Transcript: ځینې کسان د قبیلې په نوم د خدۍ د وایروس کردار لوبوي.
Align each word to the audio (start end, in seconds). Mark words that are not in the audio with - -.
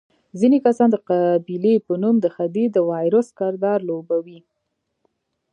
ځینې 0.39 0.57
کسان 0.65 0.87
د 0.91 0.97
قبیلې 1.09 1.75
په 1.85 1.93
نوم 2.01 2.15
د 2.21 2.25
خدۍ 2.35 2.65
د 2.71 2.77
وایروس 2.89 3.27
کردار 3.39 3.79
لوبوي. 3.89 4.39